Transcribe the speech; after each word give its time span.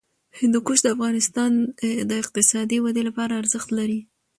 هندوکش 0.39 0.79
د 0.83 0.87
افغانستان 0.95 1.51
د 2.09 2.11
اقتصادي 2.21 2.77
ودې 2.81 3.03
لپاره 3.09 3.33
ارزښت 3.41 3.69
لري. 3.77 3.99